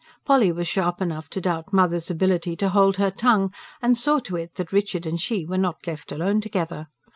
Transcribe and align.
Polly 0.25 0.51
was 0.51 0.67
sharp 0.67 0.99
enough 0.99 1.29
to 1.29 1.39
doubt 1.39 1.71
"mother's" 1.71 2.09
ability 2.09 2.55
to 2.55 2.69
hold 2.69 2.97
her 2.97 3.11
tongue; 3.11 3.53
and 3.83 3.95
saw 3.95 4.17
to 4.17 4.35
it 4.35 4.55
that 4.55 4.73
Richard 4.73 5.05
and 5.05 5.21
she 5.21 5.45
were 5.45 5.59
not 5.59 5.85
left 5.85 6.11
alone 6.11 6.41
together. 6.41 6.87